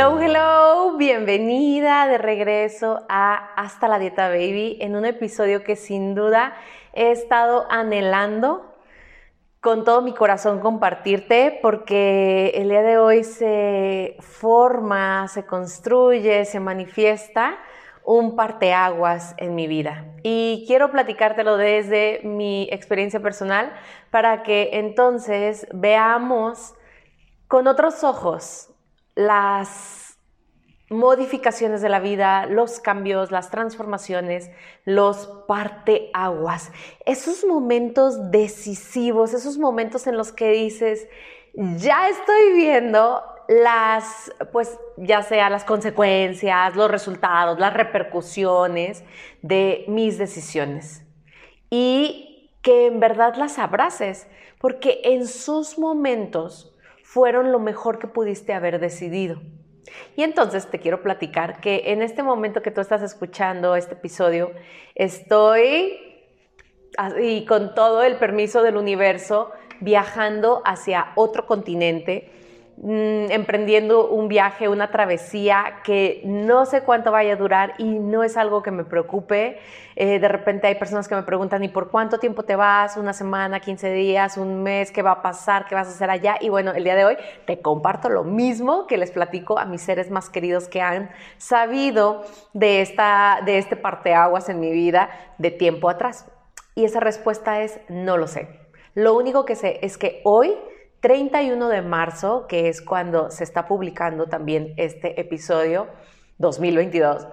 Hello, 0.00 0.20
hello, 0.20 0.96
bienvenida 0.96 2.06
de 2.06 2.18
regreso 2.18 3.04
a 3.08 3.34
Hasta 3.56 3.88
la 3.88 3.98
Dieta 3.98 4.28
Baby 4.28 4.78
en 4.80 4.94
un 4.94 5.04
episodio 5.04 5.64
que 5.64 5.74
sin 5.74 6.14
duda 6.14 6.54
he 6.92 7.10
estado 7.10 7.66
anhelando 7.68 8.76
con 9.60 9.82
todo 9.82 10.00
mi 10.02 10.14
corazón 10.14 10.60
compartirte 10.60 11.58
porque 11.60 12.52
el 12.54 12.68
día 12.68 12.82
de 12.82 12.96
hoy 12.96 13.24
se 13.24 14.16
forma, 14.20 15.26
se 15.26 15.44
construye, 15.46 16.44
se 16.44 16.60
manifiesta 16.60 17.58
un 18.04 18.36
parteaguas 18.36 19.34
en 19.36 19.56
mi 19.56 19.66
vida. 19.66 20.04
Y 20.22 20.62
quiero 20.68 20.92
platicártelo 20.92 21.56
desde 21.56 22.20
mi 22.22 22.68
experiencia 22.70 23.18
personal 23.18 23.72
para 24.12 24.44
que 24.44 24.70
entonces 24.74 25.66
veamos 25.72 26.76
con 27.48 27.66
otros 27.66 28.04
ojos 28.04 28.72
las 29.18 30.16
modificaciones 30.90 31.82
de 31.82 31.88
la 31.88 31.98
vida, 31.98 32.46
los 32.46 32.78
cambios, 32.78 33.32
las 33.32 33.50
transformaciones, 33.50 34.48
los 34.84 35.26
parteaguas, 35.48 36.70
esos 37.04 37.44
momentos 37.44 38.30
decisivos, 38.30 39.34
esos 39.34 39.58
momentos 39.58 40.06
en 40.06 40.16
los 40.16 40.30
que 40.30 40.52
dices, 40.52 41.08
ya 41.52 42.08
estoy 42.08 42.52
viendo 42.54 43.20
las, 43.48 44.32
pues 44.52 44.78
ya 44.96 45.22
sea 45.22 45.50
las 45.50 45.64
consecuencias, 45.64 46.76
los 46.76 46.88
resultados, 46.88 47.58
las 47.58 47.74
repercusiones 47.74 49.02
de 49.42 49.84
mis 49.88 50.16
decisiones. 50.16 51.04
Y 51.70 52.52
que 52.62 52.86
en 52.86 53.00
verdad 53.00 53.34
las 53.34 53.58
abraces, 53.58 54.28
porque 54.60 55.00
en 55.02 55.26
sus 55.26 55.76
momentos 55.76 56.77
fueron 57.10 57.52
lo 57.52 57.58
mejor 57.58 57.98
que 57.98 58.06
pudiste 58.06 58.52
haber 58.52 58.80
decidido. 58.80 59.40
Y 60.14 60.24
entonces 60.24 60.66
te 60.70 60.78
quiero 60.78 61.00
platicar 61.02 61.58
que 61.62 61.84
en 61.86 62.02
este 62.02 62.22
momento 62.22 62.60
que 62.60 62.70
tú 62.70 62.82
estás 62.82 63.00
escuchando 63.00 63.76
este 63.76 63.94
episodio, 63.94 64.52
estoy, 64.94 65.98
y 67.18 67.46
con 67.46 67.74
todo 67.74 68.02
el 68.02 68.16
permiso 68.16 68.62
del 68.62 68.76
universo, 68.76 69.50
viajando 69.80 70.60
hacia 70.66 71.12
otro 71.14 71.46
continente 71.46 72.30
Mm, 72.80 73.32
emprendiendo 73.32 74.08
un 74.08 74.28
viaje, 74.28 74.68
una 74.68 74.92
travesía 74.92 75.80
que 75.82 76.22
no 76.24 76.64
sé 76.64 76.82
cuánto 76.82 77.10
vaya 77.10 77.32
a 77.32 77.36
durar 77.36 77.74
y 77.78 77.98
no 77.98 78.22
es 78.22 78.36
algo 78.36 78.62
que 78.62 78.70
me 78.70 78.84
preocupe. 78.84 79.58
Eh, 79.96 80.20
de 80.20 80.28
repente 80.28 80.68
hay 80.68 80.76
personas 80.76 81.08
que 81.08 81.16
me 81.16 81.24
preguntan, 81.24 81.64
¿y 81.64 81.68
por 81.68 81.90
cuánto 81.90 82.18
tiempo 82.18 82.44
te 82.44 82.54
vas? 82.54 82.96
¿Una 82.96 83.12
semana, 83.12 83.58
15 83.58 83.90
días, 83.92 84.36
un 84.36 84.62
mes? 84.62 84.92
¿Qué 84.92 85.02
va 85.02 85.10
a 85.10 85.22
pasar? 85.22 85.66
¿Qué 85.66 85.74
vas 85.74 85.88
a 85.88 85.90
hacer 85.90 86.08
allá? 86.08 86.36
Y 86.40 86.50
bueno, 86.50 86.70
el 86.70 86.84
día 86.84 86.94
de 86.94 87.04
hoy 87.04 87.16
te 87.46 87.60
comparto 87.60 88.10
lo 88.10 88.22
mismo 88.22 88.86
que 88.86 88.96
les 88.96 89.10
platico 89.10 89.58
a 89.58 89.64
mis 89.64 89.82
seres 89.82 90.12
más 90.12 90.30
queridos 90.30 90.68
que 90.68 90.80
han 90.80 91.10
sabido 91.36 92.22
de, 92.52 92.80
esta, 92.80 93.40
de 93.44 93.58
este 93.58 93.74
parteaguas 93.74 94.48
en 94.50 94.60
mi 94.60 94.70
vida 94.70 95.10
de 95.38 95.50
tiempo 95.50 95.90
atrás. 95.90 96.30
Y 96.76 96.84
esa 96.84 97.00
respuesta 97.00 97.60
es, 97.60 97.80
no 97.88 98.16
lo 98.16 98.28
sé. 98.28 98.48
Lo 98.94 99.16
único 99.16 99.44
que 99.44 99.56
sé 99.56 99.80
es 99.82 99.98
que 99.98 100.20
hoy 100.22 100.54
31 101.00 101.68
de 101.68 101.82
marzo, 101.82 102.46
que 102.48 102.68
es 102.68 102.82
cuando 102.82 103.30
se 103.30 103.44
está 103.44 103.68
publicando 103.68 104.26
también 104.26 104.74
este 104.76 105.20
episodio 105.20 105.86
2022, 106.38 107.26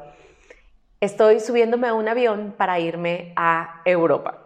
estoy 1.00 1.40
subiéndome 1.40 1.88
a 1.88 1.94
un 1.96 2.08
avión 2.08 2.54
para 2.58 2.80
irme 2.80 3.34
a 3.36 3.82
Europa. 3.86 4.40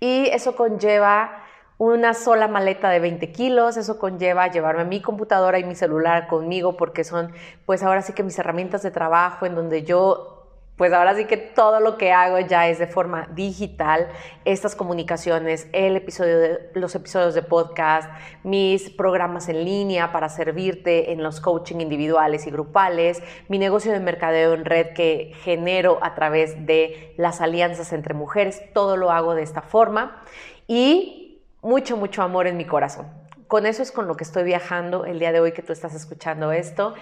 Y 0.00 0.26
eso 0.26 0.54
conlleva 0.54 1.44
una 1.78 2.12
sola 2.12 2.46
maleta 2.48 2.90
de 2.90 3.00
20 3.00 3.32
kilos, 3.32 3.76
eso 3.76 3.98
conlleva 3.98 4.48
llevarme 4.48 4.84
mi 4.84 5.00
computadora 5.00 5.58
y 5.58 5.64
mi 5.64 5.74
celular 5.74 6.26
conmigo 6.26 6.76
porque 6.76 7.04
son 7.04 7.32
pues 7.64 7.82
ahora 7.82 8.02
sí 8.02 8.12
que 8.12 8.24
mis 8.24 8.38
herramientas 8.38 8.82
de 8.82 8.90
trabajo 8.90 9.46
en 9.46 9.54
donde 9.54 9.84
yo 9.84 10.37
pues 10.78 10.92
ahora 10.92 11.16
sí 11.16 11.24
que 11.24 11.36
todo 11.36 11.80
lo 11.80 11.98
que 11.98 12.12
hago 12.12 12.38
ya 12.38 12.68
es 12.68 12.78
de 12.78 12.86
forma 12.86 13.28
digital. 13.34 14.08
Estas 14.44 14.76
comunicaciones, 14.76 15.66
el 15.72 15.96
episodio 15.96 16.38
de, 16.38 16.70
los 16.74 16.94
episodios 16.94 17.34
de 17.34 17.42
podcast, 17.42 18.08
mis 18.44 18.88
programas 18.88 19.48
en 19.48 19.64
línea 19.64 20.12
para 20.12 20.28
servirte 20.28 21.10
en 21.10 21.24
los 21.24 21.40
coaching 21.40 21.80
individuales 21.80 22.46
y 22.46 22.52
grupales, 22.52 23.20
mi 23.48 23.58
negocio 23.58 23.92
de 23.92 23.98
mercadeo 23.98 24.54
en 24.54 24.64
red 24.64 24.94
que 24.94 25.32
genero 25.42 25.98
a 26.00 26.14
través 26.14 26.64
de 26.64 27.12
las 27.16 27.40
alianzas 27.40 27.92
entre 27.92 28.14
mujeres, 28.14 28.62
todo 28.72 28.96
lo 28.96 29.10
hago 29.10 29.34
de 29.34 29.42
esta 29.42 29.62
forma 29.62 30.22
y 30.68 31.42
mucho, 31.60 31.96
mucho 31.96 32.22
amor 32.22 32.46
en 32.46 32.56
mi 32.56 32.64
corazón. 32.64 33.08
Con 33.48 33.66
eso 33.66 33.82
es 33.82 33.90
con 33.90 34.06
lo 34.06 34.16
que 34.16 34.22
estoy 34.22 34.44
viajando 34.44 35.06
el 35.06 35.18
día 35.18 35.32
de 35.32 35.40
hoy 35.40 35.50
que 35.50 35.62
tú 35.62 35.72
estás 35.72 35.94
escuchando 35.94 36.52
esto. 36.52 36.94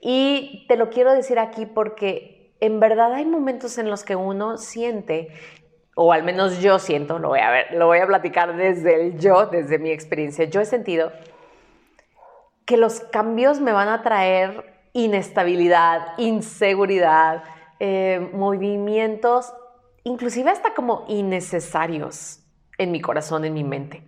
Y 0.00 0.66
te 0.68 0.76
lo 0.76 0.90
quiero 0.90 1.12
decir 1.12 1.38
aquí 1.38 1.66
porque 1.66 2.43
en 2.64 2.80
verdad 2.80 3.12
hay 3.12 3.26
momentos 3.26 3.76
en 3.76 3.90
los 3.90 4.04
que 4.04 4.16
uno 4.16 4.56
siente, 4.56 5.28
o 5.94 6.14
al 6.14 6.22
menos 6.22 6.60
yo 6.60 6.78
siento, 6.78 7.18
lo 7.18 7.28
voy 7.28 7.40
a 7.40 7.50
ver, 7.50 7.74
lo 7.74 7.86
voy 7.86 7.98
a 7.98 8.06
platicar 8.06 8.56
desde 8.56 8.94
el 8.94 9.18
yo, 9.18 9.46
desde 9.46 9.78
mi 9.78 9.90
experiencia. 9.90 10.46
Yo 10.46 10.62
he 10.62 10.64
sentido 10.64 11.12
que 12.64 12.78
los 12.78 13.00
cambios 13.00 13.60
me 13.60 13.72
van 13.72 13.88
a 13.88 14.02
traer 14.02 14.64
inestabilidad, 14.94 16.16
inseguridad, 16.16 17.44
eh, 17.80 18.30
movimientos, 18.32 19.52
inclusive 20.02 20.50
hasta 20.50 20.72
como 20.72 21.04
innecesarios 21.08 22.40
en 22.78 22.92
mi 22.92 23.02
corazón, 23.02 23.44
en 23.44 23.52
mi 23.52 23.64
mente. 23.64 24.04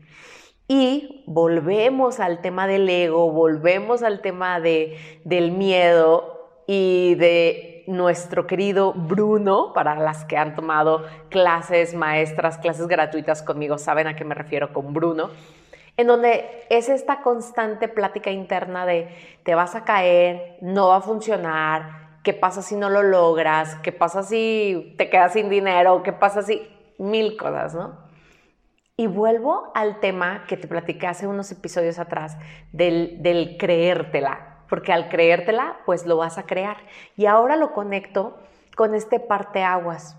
Y 0.66 1.24
volvemos 1.26 2.20
al 2.20 2.40
tema 2.40 2.66
del 2.66 2.88
ego, 2.88 3.30
volvemos 3.30 4.02
al 4.02 4.22
tema 4.22 4.60
de, 4.60 5.20
del 5.24 5.52
miedo 5.52 6.62
y 6.66 7.16
de 7.16 7.75
nuestro 7.86 8.46
querido 8.46 8.92
Bruno, 8.92 9.72
para 9.72 9.94
las 9.96 10.24
que 10.24 10.36
han 10.36 10.54
tomado 10.54 11.04
clases 11.28 11.94
maestras, 11.94 12.58
clases 12.58 12.86
gratuitas 12.88 13.42
conmigo, 13.42 13.78
saben 13.78 14.06
a 14.06 14.16
qué 14.16 14.24
me 14.24 14.34
refiero 14.34 14.72
con 14.72 14.92
Bruno, 14.92 15.30
en 15.96 16.06
donde 16.06 16.64
es 16.68 16.88
esta 16.88 17.22
constante 17.22 17.88
plática 17.88 18.30
interna 18.30 18.86
de 18.86 19.08
te 19.44 19.54
vas 19.54 19.74
a 19.74 19.84
caer, 19.84 20.58
no 20.60 20.88
va 20.88 20.96
a 20.96 21.00
funcionar, 21.00 22.20
qué 22.22 22.34
pasa 22.34 22.60
si 22.60 22.76
no 22.76 22.90
lo 22.90 23.02
logras, 23.02 23.76
qué 23.76 23.92
pasa 23.92 24.22
si 24.22 24.94
te 24.98 25.08
quedas 25.08 25.32
sin 25.32 25.48
dinero, 25.48 26.02
qué 26.02 26.12
pasa 26.12 26.42
si 26.42 26.68
mil 26.98 27.36
cosas, 27.36 27.74
¿no? 27.74 28.04
Y 28.96 29.06
vuelvo 29.06 29.70
al 29.74 30.00
tema 30.00 30.44
que 30.48 30.56
te 30.56 30.66
platicé 30.66 31.06
hace 31.06 31.26
unos 31.26 31.52
episodios 31.52 31.98
atrás 31.98 32.36
del, 32.72 33.22
del 33.22 33.56
creértela, 33.58 34.55
porque 34.68 34.92
al 34.92 35.08
creértela, 35.08 35.78
pues 35.86 36.06
lo 36.06 36.16
vas 36.16 36.38
a 36.38 36.46
crear. 36.46 36.76
Y 37.16 37.26
ahora 37.26 37.56
lo 37.56 37.72
conecto 37.72 38.38
con 38.76 38.94
este 38.94 39.20
parteaguas, 39.20 40.16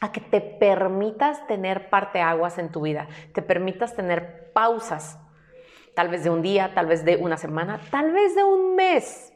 a 0.00 0.12
que 0.12 0.20
te 0.20 0.40
permitas 0.40 1.46
tener 1.46 1.88
parteaguas 1.88 2.58
en 2.58 2.70
tu 2.70 2.82
vida, 2.82 3.08
te 3.32 3.42
permitas 3.42 3.94
tener 3.94 4.52
pausas, 4.52 5.18
tal 5.94 6.08
vez 6.08 6.24
de 6.24 6.30
un 6.30 6.42
día, 6.42 6.72
tal 6.74 6.86
vez 6.86 7.04
de 7.04 7.16
una 7.16 7.36
semana, 7.36 7.80
tal 7.90 8.12
vez 8.12 8.34
de 8.34 8.44
un 8.44 8.74
mes. 8.74 9.32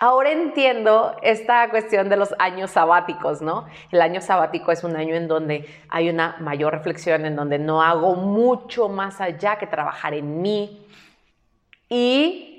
Ahora 0.00 0.32
entiendo 0.32 1.16
esta 1.22 1.70
cuestión 1.70 2.08
de 2.08 2.16
los 2.16 2.34
años 2.38 2.72
sabáticos, 2.72 3.40
¿no? 3.40 3.66
El 3.92 4.02
año 4.02 4.20
sabático 4.20 4.72
es 4.72 4.82
un 4.82 4.96
año 4.96 5.14
en 5.14 5.28
donde 5.28 5.66
hay 5.88 6.10
una 6.10 6.36
mayor 6.40 6.72
reflexión, 6.72 7.24
en 7.24 7.36
donde 7.36 7.58
no 7.60 7.80
hago 7.80 8.16
mucho 8.16 8.88
más 8.88 9.20
allá 9.20 9.56
que 9.56 9.68
trabajar 9.68 10.12
en 10.12 10.42
mí. 10.42 10.84
Y 11.88 12.53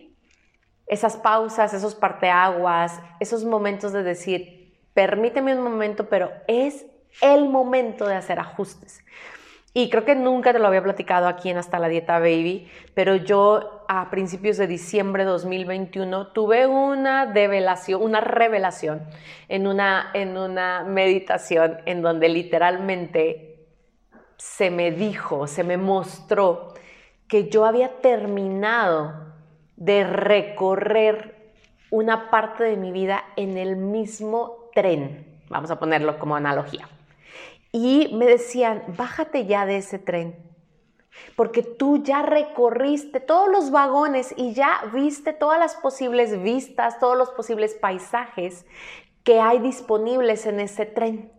esas 0.88 1.18
pausas, 1.18 1.74
esos 1.74 1.96
parteaguas, 1.96 3.02
esos 3.20 3.44
momentos 3.44 3.92
de 3.94 4.04
decir, 4.04 4.74
permíteme 4.94 5.56
un 5.56 5.64
momento, 5.64 6.08
pero 6.10 6.32
es 6.48 6.86
el 7.22 7.50
momento 7.50 8.08
de 8.08 8.16
hacer 8.16 8.40
ajustes. 8.40 9.04
Y 9.78 9.90
creo 9.90 10.06
que 10.06 10.16
nunca 10.16 10.54
te 10.54 10.60
lo 10.60 10.68
había 10.68 10.82
platicado 10.82 11.28
aquí 11.28 11.50
en 11.50 11.58
Hasta 11.58 11.80
la 11.80 11.90
Dieta 11.90 12.20
Baby, 12.20 12.72
pero 12.94 13.18
yo 13.18 13.84
a 13.90 14.10
principios 14.10 14.56
de 14.56 14.68
diciembre 14.68 15.26
de 15.26 15.32
2021 15.32 16.28
tuve 16.28 16.66
una 16.66 17.26
develación, 17.26 18.02
una 18.02 18.22
revelación 18.22 19.04
en 19.50 19.68
una, 19.68 20.12
en 20.14 20.38
una 20.38 20.84
meditación 20.84 21.80
en 21.86 22.02
donde 22.02 22.30
literalmente 22.30 23.68
se 24.38 24.72
me 24.72 24.92
dijo, 24.92 25.46
se 25.46 25.66
me 25.66 25.76
mostró 25.76 26.74
que 27.28 27.50
yo 27.50 27.66
había 27.66 27.98
terminado 28.00 29.35
de 29.76 30.04
recorrer 30.06 31.54
una 31.92 32.30
parte 32.30 32.64
de 32.64 32.78
mi 32.78 32.92
vida 32.92 33.24
en 33.36 33.58
el 33.58 33.76
mismo 33.76 34.70
tren, 34.74 35.40
vamos 35.50 35.72
a 35.72 35.80
ponerlo 35.80 36.20
como 36.20 36.36
analogía. 36.36 36.90
Y 37.72 38.14
me 38.16 38.26
decían, 38.26 38.84
bájate 38.98 39.46
ya 39.46 39.66
de 39.66 39.78
ese 39.78 40.00
tren, 40.00 40.36
porque 41.36 41.62
tú 41.62 42.04
ya 42.04 42.22
recorriste 42.22 43.20
todos 43.20 43.50
los 43.50 43.72
vagones 43.72 44.34
y 44.38 44.54
ya 44.54 44.82
viste 44.94 45.34
todas 45.34 45.60
las 45.60 45.76
posibles 45.76 46.42
vistas, 46.42 47.00
todos 47.00 47.18
los 47.18 47.30
posibles 47.32 47.74
paisajes 47.74 48.66
que 49.24 49.40
hay 49.40 49.60
disponibles 49.60 50.46
en 50.46 50.60
ese 50.60 50.86
tren. 50.86 51.32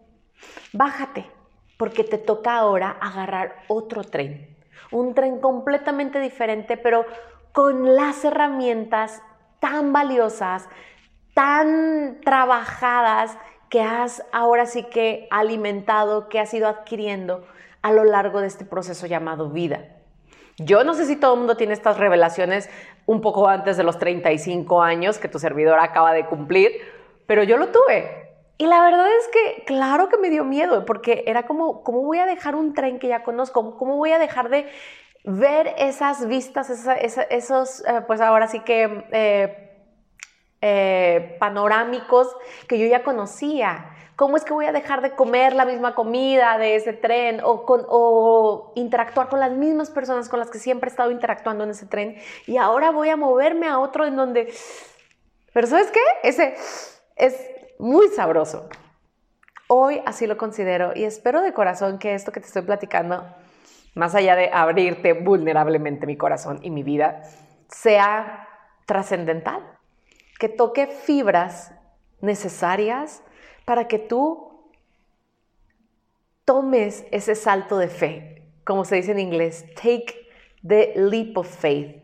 Bájate, 0.73 1.27
porque 1.77 2.05
te 2.05 2.19
toca 2.19 2.57
ahora 2.57 2.97
agarrar 3.01 3.63
otro 3.69 4.05
tren, 4.05 4.57
un 4.91 5.15
tren 5.15 5.41
completamente 5.41 6.21
diferente, 6.21 6.77
pero 6.77 7.07
con 7.57 7.97
las 7.97 8.23
herramientas 8.23 9.23
tan 9.61 9.95
valiosas, 9.95 10.69
tan 11.33 12.21
trabajadas 12.23 13.39
que 13.71 13.81
has 13.81 14.23
ahora 14.31 14.67
sí 14.67 14.83
que 14.83 15.27
alimentado, 15.31 16.29
que 16.29 16.39
has 16.39 16.53
ido 16.53 16.69
adquiriendo 16.69 17.47
a 17.81 17.93
lo 17.93 18.05
largo 18.05 18.43
de 18.43 18.47
este 18.47 18.67
proceso 18.67 19.07
llamado 19.07 19.49
vida. 19.49 19.87
Yo 20.59 20.85
no 20.85 20.93
sé 20.93 21.07
si 21.07 21.17
todo 21.17 21.33
el 21.33 21.39
mundo 21.39 21.57
tiene 21.57 21.73
estas 21.73 21.97
revelaciones 21.97 22.69
un 23.07 23.23
poco 23.23 23.49
antes 23.49 23.79
de 23.79 23.85
los 23.85 23.99
35 23.99 24.83
años 24.83 25.17
que 25.17 25.29
tu 25.29 25.39
servidor 25.39 25.79
acaba 25.81 26.13
de 26.13 26.27
cumplir, 26.27 26.73
pero 27.27 27.43
yo 27.43 27.57
lo 27.57 27.69
tuve. 27.69 28.27
Y 28.59 28.67
la 28.67 28.83
verdad 28.83 29.07
es 29.19 29.29
que, 29.29 29.65
claro 29.65 30.11
que 30.11 30.19
me 30.19 30.29
dio 30.29 30.45
miedo, 30.45 30.85
porque 30.85 31.25
era 31.27 31.47
como, 31.47 31.83
¿cómo 31.85 32.03
voy 32.03 32.19
a 32.19 32.27
dejar 32.27 32.55
un 32.55 32.75
tren 32.75 32.99
que 32.99 33.09
ya 33.09 33.23
conozco? 33.23 33.79
¿Cómo 33.79 33.97
voy 33.97 34.13
a 34.13 34.19
dejar 34.19 34.51
de 34.51 34.69
ver 35.27 35.75
esas 35.77 36.27
vistas, 36.27 36.71
esos, 36.71 37.85
eh, 37.85 38.03
pues 38.07 38.21
ahora 38.21 38.47
sí 38.47 38.61
que 38.61 39.05
eh, 39.11 39.67
eh, 40.63 41.37
panorámicos 41.39 42.35
que 42.69 42.79
yo 42.79 42.87
ya 42.87 43.03
conocía? 43.03 43.91
¿Cómo 44.15 44.39
es 44.39 44.45
que 44.45 44.55
voy 44.55 44.65
a 44.65 44.73
dejar 44.73 45.03
de 45.03 45.15
comer 45.15 45.53
la 45.53 45.67
misma 45.67 45.95
comida 45.95 46.57
de 46.57 46.77
ese 46.77 46.95
tren 46.95 47.41
o, 47.45 47.65
o 47.67 48.73
interactuar 48.77 49.29
con 49.29 49.41
las 49.41 49.53
mismas 49.53 49.91
personas 49.91 50.31
con 50.31 50.39
las 50.39 50.51
que 50.51 50.59
siempre 50.59 50.89
he 50.89 50.91
estado 50.91 51.11
interactuando 51.11 51.65
en 51.65 51.71
ese 51.71 51.85
tren? 51.85 52.17
Y 52.47 52.57
ahora 52.57 52.91
voy 52.93 53.11
a 53.11 53.17
moverme 53.17 53.69
a 53.69 53.79
otro 53.79 54.07
en 54.07 54.17
donde... 54.17 54.55
Pero 55.53 55.67
¿sabes 55.67 55.91
qué? 55.91 56.01
Ese 56.23 56.55
es 57.17 57.37
muy 57.79 58.09
sabroso. 58.09 58.69
Hoy 59.69 60.01
así 60.07 60.27
lo 60.27 60.39
considero 60.39 60.93
y 60.95 61.05
espero 61.05 61.43
de 61.43 61.53
corazón 61.53 61.99
que 61.99 62.15
esto 62.15 62.33
que 62.33 62.41
te 62.41 62.47
estoy 62.47 62.63
platicando, 62.63 63.27
más 63.97 64.15
allá 64.15 64.37
de 64.37 64.51
abrirte 64.53 65.15
vulnerablemente 65.15 66.07
mi 66.07 66.19
corazón 66.19 66.61
y 66.63 66.71
mi 66.71 66.83
vida, 66.83 67.23
sea 67.69 68.47
trascendental, 68.85 69.63
que 70.39 70.51
toque 70.51 70.87
fibras 70.87 71.73
necesarias 72.21 73.23
para 73.65 73.89
que 73.89 73.99
tú 73.99 74.71
tomes 76.45 77.07
ese 77.11 77.35
salto 77.35 77.79
de 77.79 77.89
fe, 77.89 78.43
como 78.65 78.85
se 78.85 78.97
dice 78.97 79.13
en 79.13 79.19
inglés, 79.19 79.65
take 79.75 80.29
the 80.65 80.93
leap 80.97 81.39
of 81.39 81.49
faith, 81.49 81.97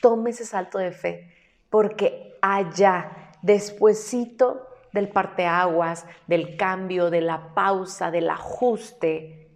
tome 0.00 0.30
ese 0.30 0.46
salto 0.46 0.78
de 0.78 0.92
fe, 0.92 1.34
porque 1.68 2.38
allá, 2.40 3.32
despuesito 3.42 4.68
del 4.92 5.08
parteaguas, 5.08 6.06
del 6.28 6.56
cambio, 6.56 7.10
de 7.10 7.22
la 7.22 7.54
pausa, 7.54 8.12
del 8.12 8.30
ajuste 8.30 9.49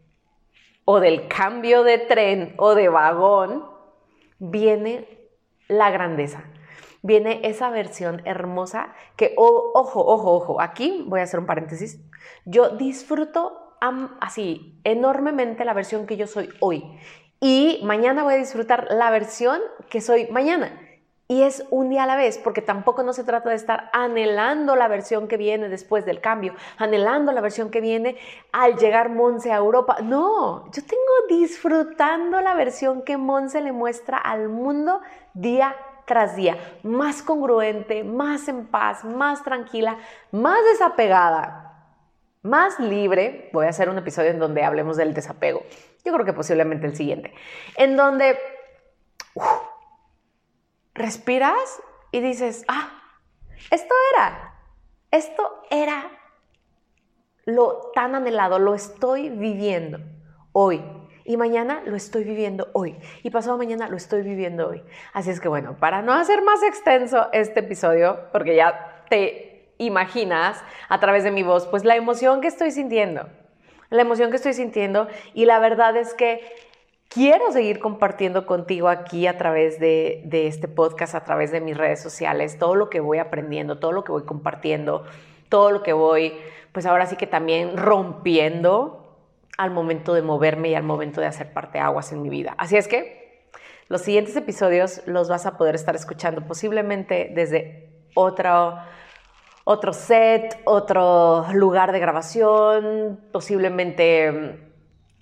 o 0.85 1.01
del 1.01 1.29
cambio 1.29 1.85
de 1.85 1.99
tren 1.99 2.55
o 2.59 2.75
de 2.75 2.89
vagón, 2.89 3.65
viene 4.39 5.09
la 5.69 5.91
grandeza. 5.91 6.45
Viene 7.03 7.41
esa 7.45 7.69
versión 7.71 8.23
hermosa 8.25 8.95
que, 9.17 9.35
ojo, 9.37 9.73
ojo, 9.75 10.33
ojo, 10.33 10.61
aquí 10.61 11.05
voy 11.07 11.21
a 11.21 11.25
hacer 11.25 11.41
un 11.41 11.47
paréntesis. 11.47 12.01
Yo 12.45 12.71
disfruto 12.71 13.77
así 14.21 14.81
enormemente 14.85 15.65
la 15.65 15.75
versión 15.75 16.07
que 16.07 16.17
yo 16.17 16.27
soy 16.27 16.49
hoy. 16.61 16.99
Y 17.41 17.81
mañana 17.85 18.23
voy 18.23 18.35
a 18.35 18.39
disfrutar 18.39 18.87
la 18.91 19.11
versión 19.11 19.61
que 19.91 20.01
soy 20.01 20.29
mañana. 20.31 20.81
Y 21.26 21.43
es 21.43 21.65
un 21.71 21.88
día 21.88 22.03
a 22.03 22.06
la 22.06 22.17
vez, 22.17 22.37
porque 22.37 22.61
tampoco 22.61 23.03
no 23.03 23.15
se 23.15 23.25
trata 23.25 23.49
de 23.49 23.56
estar 23.56 23.88
anhelando 23.94 24.76
la 24.76 24.88
versión 24.88 25.26
que 25.26 25.38
viene 25.38 25.71
después 25.71 26.05
del 26.05 26.21
cambio, 26.21 26.55
anhelando 26.76 27.32
la 27.32 27.41
versión 27.41 27.71
que 27.71 27.81
viene 27.81 28.19
al 28.53 28.76
llegar 28.76 29.09
Monse 29.09 29.50
a 29.50 29.56
Europa. 29.56 29.97
No, 30.03 30.71
yo 30.71 30.82
tengo 30.85 31.41
disfrutando 31.41 32.43
la 32.43 32.55
versión 32.55 33.03
que 33.03 33.17
Monse 33.17 33.62
le 33.62 33.73
muestra 33.73 34.19
al 34.19 34.50
mundo 34.50 35.00
día 35.32 35.75
tras 36.05 36.37
día, 36.37 36.59
más 36.82 37.23
congruente, 37.23 38.05
más 38.05 38.49
en 38.49 38.67
paz, 38.67 39.05
más 39.05 39.43
tranquila, 39.43 39.97
más 40.31 40.59
desapegada, 40.71 41.87
más 42.43 42.79
libre. 42.79 43.49
Voy 43.55 43.65
a 43.65 43.71
hacer 43.71 43.88
un 43.88 43.97
episodio 43.97 44.31
en 44.31 44.38
donde 44.38 44.62
hablemos 44.62 44.99
del 44.99 45.15
desapego. 45.15 45.62
Yo 46.05 46.12
creo 46.12 46.26
que 46.26 46.35
posiblemente 46.35 46.87
el 46.87 46.94
siguiente, 46.94 47.32
en 47.76 47.97
donde 47.97 48.37
respiras 50.94 51.82
y 52.12 52.20
dices, 52.20 52.64
ah, 52.69 53.02
esto 53.70 53.94
era, 54.14 54.55
esto 55.11 55.62
era 55.70 56.11
lo 57.44 57.91
tan 57.94 58.14
anhelado, 58.14 58.58
lo 58.58 58.75
estoy 58.75 59.31
viviendo 59.31 59.99
hoy. 60.52 60.82
Y 61.26 61.38
mañana 61.38 61.82
lo 61.87 61.96
estoy 61.96 62.25
viviendo 62.25 62.69
hoy. 62.75 62.99
Y 63.23 63.31
pasado 63.31 63.56
mañana 63.56 63.88
lo 63.88 63.96
estoy 63.96 64.23
viviendo 64.23 64.69
hoy. 64.69 64.82
Así 65.14 65.31
es 65.31 65.41
que 65.41 65.49
bueno, 65.49 65.76
para 65.79 66.02
no 66.02 66.12
hacer 66.12 66.43
más 66.43 66.62
extenso 66.62 67.29
este 67.32 67.61
episodio, 67.61 68.29
porque 68.31 68.55
ya 68.55 69.05
te 69.08 69.75
imaginas 69.79 70.62
a 70.88 71.00
través 71.00 71.25
de 71.25 71.31
mi 71.31 71.43
voz, 71.43 71.67
pues 71.67 71.85
la 71.85 71.97
emoción 71.97 72.40
que 72.40 72.49
estoy 72.49 72.70
sintiendo. 72.70 73.29
La 73.88 74.02
emoción 74.02 74.31
que 74.31 74.37
estoy 74.37 74.52
sintiendo. 74.52 75.08
Y 75.32 75.47
la 75.47 75.58
verdad 75.58 75.97
es 75.97 76.12
que 76.14 76.40
quiero 77.09 77.53
seguir 77.53 77.79
compartiendo 77.79 78.47
contigo 78.47 78.89
aquí 78.89 79.27
a 79.27 79.39
través 79.39 79.79
de, 79.79 80.23
este 80.31 80.69
podcast, 80.69 81.15
a 81.15 81.25
través 81.25 81.53
de 81.53 81.61
mis 81.61 81.77
redes 81.77 82.03
sociales, 82.03 82.59
todo 82.59 82.75
lo 82.75 82.91
que 82.91 83.01
voy 83.01 83.19
aprendiendo, 83.19 83.79
todo 83.79 83.93
lo 83.93 84.05
que 84.05 84.12
voy 84.12 84.25
compartiendo, 84.25 85.05
todo 85.49 85.71
lo 85.71 85.83
que 85.83 85.93
voy, 85.93 86.35
pues 86.73 86.87
ahora 86.87 87.06
sí 87.06 87.17
que 87.17 87.27
también 87.27 87.77
rompiendo 87.77 89.01
al 89.56 89.71
momento 89.71 90.15
de 90.15 90.23
moverme 90.23 90.71
y 90.71 90.75
al 90.75 90.83
momento 90.83 91.21
de 91.21 91.29
hacer 91.29 91.53
parte 91.53 91.79
de 91.79 91.85
aguas 91.85 92.11
en 92.12 92.23
mi 92.23 92.29
vida. 92.29 92.55
Así 92.59 92.77
es 92.77 92.89
que 92.89 93.25
los 93.89 94.00
siguientes 94.00 94.35
episodios 94.35 95.03
los 95.07 95.29
vas 95.29 95.47
a 95.47 95.57
poder 95.57 95.75
estar 95.75 95.95
escuchando 95.95 96.47
posiblemente 96.47 97.31
desde 97.35 97.90
otro, 98.14 98.78
otro 99.64 99.93
set, 99.93 100.61
otro 100.64 101.47
lugar 101.52 101.93
de 101.93 102.00
grabación, 102.00 103.21
posiblemente 103.31 104.74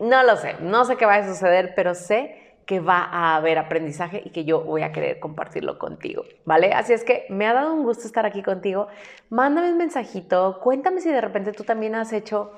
no 0.02 0.22
lo 0.24 0.36
sé, 0.36 0.56
no 0.60 0.84
sé 0.84 0.96
qué 0.96 1.06
va 1.06 1.14
a 1.14 1.26
suceder, 1.26 1.74
pero 1.76 1.94
sé 1.94 2.56
que 2.66 2.80
va 2.80 3.04
a 3.04 3.36
haber 3.36 3.58
aprendizaje 3.58 4.20
y 4.24 4.30
que 4.30 4.44
yo 4.44 4.62
voy 4.62 4.82
a 4.82 4.92
querer 4.92 5.20
compartirlo 5.20 5.78
contigo, 5.78 6.24
¿vale? 6.44 6.72
Así 6.72 6.92
es 6.92 7.04
que 7.04 7.24
me 7.28 7.46
ha 7.46 7.52
dado 7.52 7.72
un 7.72 7.84
gusto 7.84 8.06
estar 8.06 8.26
aquí 8.26 8.42
contigo. 8.42 8.88
Mándame 9.30 9.70
un 9.70 9.78
mensajito, 9.78 10.58
cuéntame 10.60 11.00
si 11.00 11.10
de 11.10 11.20
repente 11.20 11.52
tú 11.52 11.64
también 11.64 11.94
has 11.94 12.12
hecho 12.12 12.52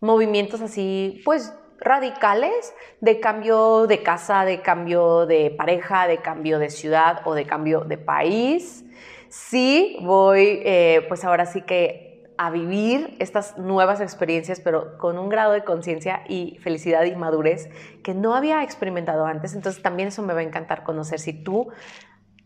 movimientos 0.00 0.60
así, 0.60 1.22
pues 1.24 1.52
radicales 1.80 2.74
de 3.00 3.18
cambio 3.18 3.86
de 3.86 4.02
casa, 4.02 4.44
de 4.44 4.62
cambio 4.62 5.26
de 5.26 5.50
pareja, 5.50 6.06
de 6.06 6.18
cambio 6.18 6.58
de 6.58 6.70
ciudad 6.70 7.22
o 7.24 7.34
de 7.34 7.46
cambio 7.46 7.80
de 7.80 7.98
país. 7.98 8.84
Sí, 9.28 9.98
voy, 10.02 10.62
eh, 10.64 11.04
pues 11.08 11.24
ahora 11.24 11.46
sí 11.46 11.62
que 11.62 12.05
a 12.38 12.50
vivir 12.50 13.16
estas 13.18 13.56
nuevas 13.58 14.00
experiencias, 14.00 14.60
pero 14.60 14.98
con 14.98 15.18
un 15.18 15.28
grado 15.28 15.52
de 15.52 15.64
conciencia 15.64 16.22
y 16.28 16.58
felicidad 16.60 17.04
y 17.04 17.14
madurez 17.14 17.68
que 18.02 18.14
no 18.14 18.34
había 18.34 18.62
experimentado 18.62 19.26
antes. 19.26 19.54
Entonces 19.54 19.82
también 19.82 20.08
eso 20.08 20.22
me 20.22 20.34
va 20.34 20.40
a 20.40 20.44
encantar 20.44 20.82
conocer 20.82 21.18
si 21.18 21.32
tú 21.32 21.68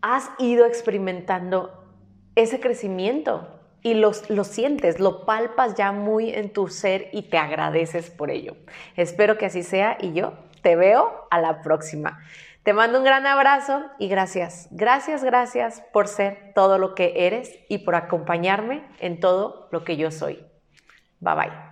has 0.02 0.30
ido 0.38 0.66
experimentando 0.66 1.85
ese 2.35 2.61
crecimiento 2.61 3.61
y 3.82 3.94
lo, 3.94 4.12
lo 4.28 4.44
sientes, 4.44 5.00
lo 5.00 5.25
palpas 5.25 5.75
ya 5.75 5.92
muy 5.92 6.30
en 6.30 6.52
tu 6.52 6.68
ser 6.68 7.09
y 7.12 7.23
te 7.23 7.38
agradeces 7.38 8.11
por 8.11 8.30
ello. 8.30 8.56
Espero 8.97 9.38
que 9.38 9.47
así 9.47 9.62
sea 9.62 9.97
y 10.00 10.12
yo 10.12 10.35
te 10.62 10.76
veo 10.76 11.26
a 11.30 11.40
la 11.40 11.62
próxima. 11.62 12.20
Te 12.62 12.75
mando 12.75 12.99
un 12.99 13.05
gran 13.05 13.26
abrazo 13.26 13.85
y 13.99 14.09
gracias, 14.09 14.69
gracias, 14.71 15.25
gracias 15.25 15.83
por 15.93 16.09
ser 16.09 16.52
todo 16.55 16.76
lo 16.76 16.95
que 16.95 17.26
eres 17.26 17.59
y 17.71 17.79
por 17.79 17.95
acompañarme 17.95 18.85
en 19.00 19.19
todo 19.19 19.69
lo 19.73 19.83
que 19.83 19.97
yo 19.97 20.11
soy. 20.11 20.45
Bye 21.21 21.35
bye. 21.35 21.69